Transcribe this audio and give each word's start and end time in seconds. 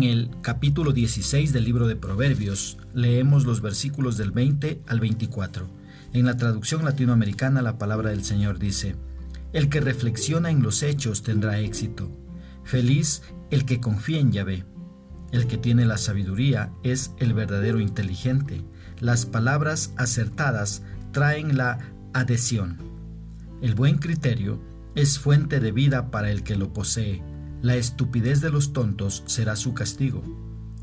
En 0.00 0.04
el 0.04 0.30
capítulo 0.40 0.92
16 0.92 1.52
del 1.52 1.64
libro 1.64 1.86
de 1.86 1.94
Proverbios 1.94 2.78
leemos 2.94 3.44
los 3.44 3.60
versículos 3.60 4.16
del 4.16 4.30
20 4.30 4.80
al 4.86 4.98
24. 4.98 5.68
En 6.14 6.24
la 6.24 6.38
traducción 6.38 6.86
latinoamericana 6.86 7.60
la 7.60 7.76
palabra 7.76 8.08
del 8.08 8.24
Señor 8.24 8.58
dice, 8.58 8.96
El 9.52 9.68
que 9.68 9.82
reflexiona 9.82 10.50
en 10.50 10.62
los 10.62 10.82
hechos 10.82 11.22
tendrá 11.22 11.58
éxito. 11.58 12.08
Feliz 12.64 13.20
el 13.50 13.66
que 13.66 13.80
confía 13.80 14.20
en 14.20 14.32
Yahvé. 14.32 14.64
El 15.32 15.46
que 15.46 15.58
tiene 15.58 15.84
la 15.84 15.98
sabiduría 15.98 16.72
es 16.82 17.10
el 17.18 17.34
verdadero 17.34 17.78
inteligente. 17.78 18.64
Las 19.00 19.26
palabras 19.26 19.92
acertadas 19.98 20.82
traen 21.12 21.58
la 21.58 21.78
adhesión. 22.14 22.78
El 23.60 23.74
buen 23.74 23.98
criterio 23.98 24.62
es 24.94 25.18
fuente 25.18 25.60
de 25.60 25.72
vida 25.72 26.10
para 26.10 26.30
el 26.30 26.42
que 26.42 26.56
lo 26.56 26.72
posee. 26.72 27.22
La 27.62 27.76
estupidez 27.76 28.40
de 28.40 28.50
los 28.50 28.72
tontos 28.72 29.22
será 29.26 29.54
su 29.54 29.74
castigo. 29.74 30.22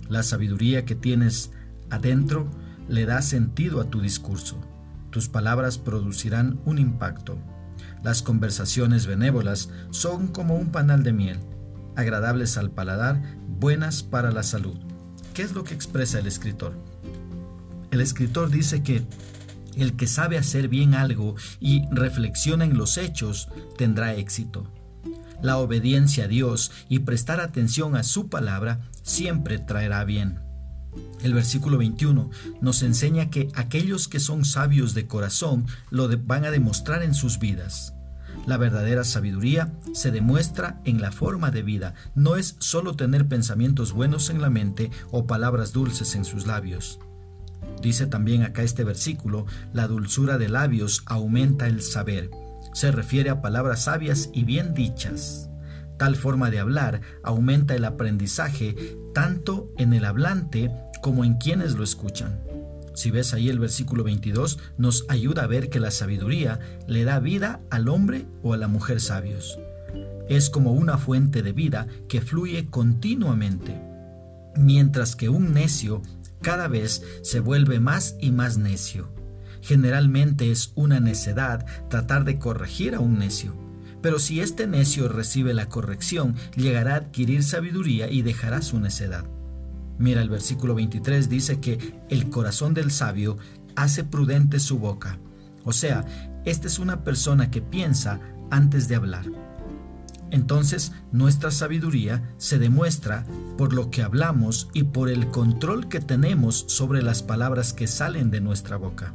La 0.09 0.21
sabiduría 0.21 0.85
que 0.85 0.93
tienes 0.93 1.51
adentro 1.89 2.51
le 2.87 3.05
da 3.05 3.23
sentido 3.23 3.81
a 3.81 3.89
tu 3.89 3.99
discurso. 3.99 4.61
Tus 5.09 5.27
palabras 5.27 5.79
producirán 5.79 6.59
un 6.65 6.77
impacto. 6.77 7.39
Las 8.03 8.21
conversaciones 8.21 9.07
benévolas 9.07 9.69
son 9.89 10.27
como 10.27 10.55
un 10.55 10.71
panal 10.71 11.01
de 11.01 11.13
miel, 11.13 11.39
agradables 11.95 12.57
al 12.57 12.69
paladar, 12.69 13.21
buenas 13.47 14.03
para 14.03 14.31
la 14.31 14.43
salud. 14.43 14.77
¿Qué 15.33 15.41
es 15.41 15.53
lo 15.53 15.63
que 15.63 15.73
expresa 15.73 16.19
el 16.19 16.27
escritor? 16.27 16.73
El 17.89 18.01
escritor 18.01 18.51
dice 18.51 18.83
que 18.83 19.03
el 19.75 19.95
que 19.95 20.05
sabe 20.05 20.37
hacer 20.37 20.67
bien 20.67 20.93
algo 20.93 21.35
y 21.59 21.87
reflexiona 21.89 22.65
en 22.65 22.77
los 22.77 22.97
hechos 22.97 23.49
tendrá 23.77 24.13
éxito. 24.13 24.71
La 25.41 25.57
obediencia 25.57 26.25
a 26.25 26.27
Dios 26.27 26.71
y 26.89 26.99
prestar 26.99 27.39
atención 27.39 27.95
a 27.95 28.03
su 28.03 28.29
palabra 28.29 28.81
siempre 29.03 29.59
traerá 29.59 30.03
bien. 30.03 30.39
El 31.21 31.33
versículo 31.33 31.77
21 31.77 32.29
nos 32.61 32.81
enseña 32.81 33.29
que 33.29 33.49
aquellos 33.53 34.07
que 34.07 34.19
son 34.19 34.45
sabios 34.45 34.93
de 34.93 35.07
corazón 35.07 35.65
lo 35.91 36.09
van 36.25 36.45
a 36.45 36.51
demostrar 36.51 37.03
en 37.03 37.13
sus 37.13 37.39
vidas. 37.39 37.93
La 38.45 38.57
verdadera 38.57 39.03
sabiduría 39.03 39.73
se 39.93 40.11
demuestra 40.11 40.79
en 40.85 41.01
la 41.01 41.11
forma 41.11 41.51
de 41.51 41.63
vida, 41.63 41.95
no 42.15 42.35
es 42.35 42.55
solo 42.59 42.95
tener 42.95 43.27
pensamientos 43.27 43.93
buenos 43.93 44.29
en 44.29 44.41
la 44.41 44.49
mente 44.49 44.89
o 45.11 45.27
palabras 45.27 45.73
dulces 45.73 46.15
en 46.15 46.23
sus 46.23 46.47
labios. 46.47 46.99
Dice 47.81 48.07
también 48.07 48.43
acá 48.43 48.63
este 48.63 48.83
versículo, 48.83 49.45
la 49.73 49.87
dulzura 49.87 50.37
de 50.37 50.49
labios 50.49 51.03
aumenta 51.05 51.67
el 51.67 51.81
saber. 51.81 52.29
Se 52.77 52.91
refiere 52.91 53.31
a 53.31 53.41
palabras 53.41 53.85
sabias 53.85 54.29
y 54.33 54.43
bien 54.43 54.75
dichas. 54.75 55.49
Tal 55.97 56.15
forma 56.15 56.51
de 56.51 56.59
hablar 56.59 57.01
aumenta 57.23 57.73
el 57.73 57.83
aprendizaje 57.83 58.95
tanto 59.15 59.73
en 59.79 59.93
el 59.93 60.05
hablante 60.05 60.71
como 61.01 61.25
en 61.25 61.39
quienes 61.39 61.73
lo 61.73 61.83
escuchan. 61.83 62.39
Si 62.93 63.09
ves 63.09 63.33
ahí 63.33 63.49
el 63.49 63.57
versículo 63.57 64.03
22, 64.03 64.59
nos 64.77 65.05
ayuda 65.09 65.41
a 65.41 65.47
ver 65.47 65.71
que 65.71 65.79
la 65.79 65.89
sabiduría 65.89 66.59
le 66.85 67.03
da 67.03 67.17
vida 67.17 67.61
al 67.71 67.89
hombre 67.89 68.27
o 68.43 68.53
a 68.53 68.57
la 68.57 68.67
mujer 68.67 69.01
sabios. 69.01 69.57
Es 70.29 70.51
como 70.51 70.73
una 70.73 70.99
fuente 70.99 71.41
de 71.41 71.53
vida 71.53 71.87
que 72.07 72.21
fluye 72.21 72.67
continuamente, 72.69 73.81
mientras 74.55 75.15
que 75.15 75.29
un 75.29 75.51
necio 75.51 76.03
cada 76.43 76.67
vez 76.67 77.01
se 77.23 77.39
vuelve 77.39 77.79
más 77.79 78.15
y 78.19 78.29
más 78.29 78.59
necio. 78.59 79.09
Generalmente 79.61 80.51
es 80.51 80.71
una 80.75 80.99
necedad 80.99 81.65
tratar 81.89 82.25
de 82.25 82.39
corregir 82.39 82.95
a 82.95 82.99
un 82.99 83.19
necio. 83.19 83.55
Pero 84.01 84.19
si 84.19 84.41
este 84.41 84.67
necio 84.67 85.09
recibe 85.09 85.53
la 85.53 85.69
corrección, 85.69 86.35
llegará 86.55 86.93
a 86.93 86.97
adquirir 86.97 87.43
sabiduría 87.43 88.09
y 88.09 88.21
dejará 88.21 88.61
su 88.61 88.79
necedad. 88.79 89.25
Mira, 89.99 90.21
el 90.21 90.29
versículo 90.29 90.75
23 90.75 91.29
dice 91.29 91.59
que 91.59 91.99
el 92.09 92.29
corazón 92.29 92.73
del 92.73 92.91
sabio 92.91 93.37
hace 93.75 94.03
prudente 94.03 94.59
su 94.59 94.79
boca. 94.79 95.19
O 95.63 95.73
sea, 95.73 96.05
esta 96.45 96.67
es 96.67 96.79
una 96.79 97.03
persona 97.03 97.51
que 97.51 97.61
piensa 97.61 98.19
antes 98.51 98.87
de 98.87 98.95
hablar. 98.95 99.25
Entonces 100.29 100.91
nuestra 101.11 101.51
sabiduría 101.51 102.33
se 102.37 102.59
demuestra 102.59 103.25
por 103.57 103.73
lo 103.73 103.89
que 103.89 104.03
hablamos 104.03 104.69
y 104.73 104.83
por 104.83 105.09
el 105.09 105.29
control 105.29 105.87
que 105.87 105.99
tenemos 105.99 106.65
sobre 106.67 107.01
las 107.01 107.23
palabras 107.23 107.73
que 107.73 107.87
salen 107.87 108.29
de 108.29 108.41
nuestra 108.41 108.77
boca. 108.77 109.13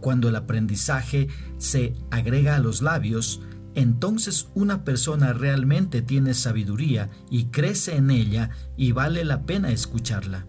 Cuando 0.00 0.28
el 0.28 0.36
aprendizaje 0.36 1.28
se 1.58 1.94
agrega 2.10 2.56
a 2.56 2.60
los 2.60 2.82
labios, 2.82 3.40
entonces 3.74 4.48
una 4.54 4.84
persona 4.84 5.32
realmente 5.32 6.02
tiene 6.02 6.34
sabiduría 6.34 7.10
y 7.30 7.46
crece 7.46 7.96
en 7.96 8.10
ella 8.10 8.50
y 8.76 8.92
vale 8.92 9.24
la 9.24 9.42
pena 9.42 9.70
escucharla. 9.70 10.46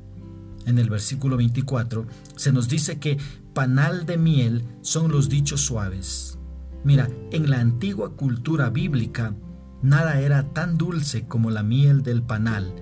En 0.65 0.77
el 0.77 0.89
versículo 0.89 1.37
24 1.37 2.05
se 2.35 2.51
nos 2.51 2.69
dice 2.69 2.99
que 2.99 3.17
panal 3.53 4.05
de 4.05 4.17
miel 4.17 4.63
son 4.81 5.11
los 5.11 5.29
dichos 5.29 5.61
suaves. 5.61 6.37
Mira, 6.83 7.09
en 7.31 7.49
la 7.49 7.59
antigua 7.59 8.15
cultura 8.15 8.69
bíblica, 8.69 9.33
Nada 9.81 10.19
era 10.19 10.43
tan 10.53 10.77
dulce 10.77 11.25
como 11.25 11.51
la 11.51 11.63
miel 11.63 12.03
del 12.03 12.21
panal, 12.21 12.73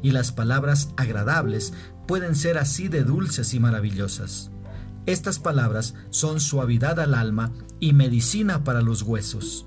y 0.00 0.12
las 0.12 0.30
palabras 0.30 0.90
agradables 0.96 1.72
pueden 2.06 2.36
ser 2.36 2.56
así 2.56 2.86
de 2.86 3.02
dulces 3.02 3.52
y 3.52 3.58
maravillosas. 3.58 4.52
Estas 5.06 5.38
palabras 5.38 5.94
son 6.10 6.40
suavidad 6.40 6.98
al 6.98 7.14
alma 7.14 7.52
y 7.78 7.92
medicina 7.92 8.64
para 8.64 8.82
los 8.82 9.02
huesos. 9.02 9.64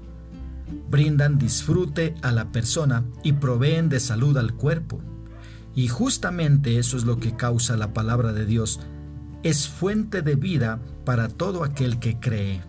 Brindan 0.89 1.37
disfrute 1.37 2.13
a 2.21 2.33
la 2.33 2.51
persona 2.51 3.05
y 3.23 3.33
proveen 3.33 3.87
de 3.87 4.01
salud 4.01 4.37
al 4.37 4.53
cuerpo. 4.53 5.01
Y 5.75 5.87
justamente 5.87 6.77
eso 6.77 6.97
es 6.97 7.05
lo 7.05 7.19
que 7.19 7.37
causa 7.37 7.77
la 7.77 7.93
palabra 7.93 8.33
de 8.33 8.45
Dios. 8.45 8.81
Es 9.41 9.69
fuente 9.69 10.21
de 10.21 10.35
vida 10.35 10.81
para 11.05 11.29
todo 11.29 11.63
aquel 11.63 11.99
que 11.99 12.19
cree. 12.19 12.61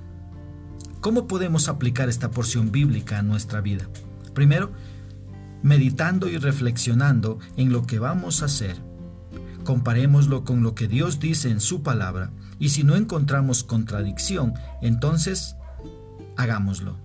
¿Cómo 1.01 1.27
podemos 1.27 1.69
aplicar 1.69 2.09
esta 2.09 2.31
porción 2.31 2.71
bíblica 2.71 3.19
a 3.19 3.23
nuestra 3.23 3.61
vida? 3.61 3.89
Primero, 4.33 4.71
meditando 5.65 6.29
y 6.29 6.39
reflexionando 6.39 7.41
en 7.57 7.73
lo 7.73 7.85
que 7.85 7.99
vamos 7.99 8.43
a 8.43 8.47
hacer. 8.47 8.77
Comparémoslo 9.65 10.45
con 10.45 10.63
lo 10.63 10.77
que 10.77 10.87
Dios 10.87 11.19
dice 11.19 11.51
en 11.51 11.61
su 11.61 11.83
palabra 11.83 12.31
y 12.61 12.69
si 12.69 12.85
no 12.85 12.95
encontramos 12.95 13.65
contradicción, 13.65 14.55
entonces 14.83 15.57
hagámoslo. 16.37 16.97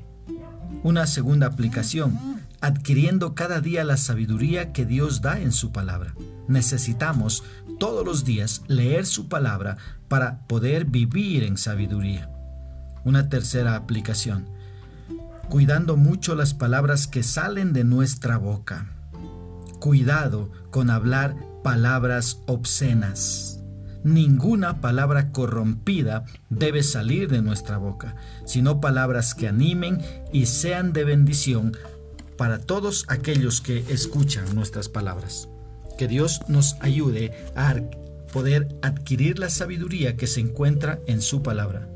Una 0.84 1.08
segunda 1.08 1.48
aplicación, 1.48 2.20
adquiriendo 2.62 3.34
cada 3.34 3.62
día 3.62 3.84
la 3.84 3.98
sabiduría 3.98 4.74
que 4.74 4.86
Dios 4.86 5.22
da 5.22 5.40
en 5.40 5.52
su 5.52 5.72
palabra. 5.72 6.14
Necesitamos 6.48 7.44
todos 7.80 8.06
los 8.06 8.26
días 8.26 8.64
leer 8.68 9.06
su 9.06 9.30
palabra 9.30 9.78
para 10.08 10.46
poder 10.46 10.86
vivir 10.86 11.44
en 11.44 11.58
sabiduría. 11.58 12.30
Una 13.04 13.30
tercera 13.30 13.76
aplicación, 13.76 14.48
cuidando 15.50 15.96
mucho 15.96 16.36
las 16.36 16.54
palabras 16.54 17.08
que 17.08 17.24
salen 17.24 17.72
de 17.72 17.84
nuestra 17.84 18.38
boca. 18.38 18.88
Cuidado 19.80 20.52
con 20.72 20.90
hablar 20.90 21.36
palabras 21.64 22.42
obscenas. 22.46 23.65
Ninguna 24.06 24.82
palabra 24.82 25.32
corrompida 25.32 26.26
debe 26.52 26.84
salir 26.84 27.28
de 27.28 27.42
nuestra 27.42 27.80
boca, 27.80 28.16
sino 28.46 28.80
palabras 28.80 29.34
que 29.34 29.48
animen 29.48 30.00
y 30.32 30.46
sean 30.46 30.94
de 30.94 31.04
bendición 31.04 31.76
para 32.38 32.60
todos 32.60 33.06
aquellos 33.08 33.62
que 33.62 33.80
escuchan 33.90 34.54
nuestras 34.54 34.90
palabras. 34.90 35.50
Que 35.98 36.08
Dios 36.08 36.42
nos 36.48 36.76
ayude 36.82 37.32
a 37.56 37.82
poder 38.32 38.78
adquirir 38.84 39.40
la 39.40 39.50
sabiduría 39.50 40.16
que 40.16 40.28
se 40.28 40.40
encuentra 40.40 41.00
en 41.08 41.20
su 41.20 41.42
palabra. 41.42 41.90